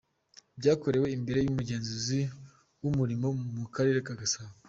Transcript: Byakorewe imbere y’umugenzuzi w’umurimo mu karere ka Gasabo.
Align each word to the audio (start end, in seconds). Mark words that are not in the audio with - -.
Byakorewe 0.59 1.07
imbere 1.17 1.39
y’umugenzuzi 1.41 2.19
w’umurimo 2.81 3.27
mu 3.55 3.65
karere 3.75 3.99
ka 4.07 4.15
Gasabo. 4.21 4.51